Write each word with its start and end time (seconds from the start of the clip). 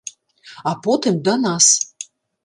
А 0.69 0.71
потым 0.85 1.19
да 1.27 1.35
нас. 1.43 1.67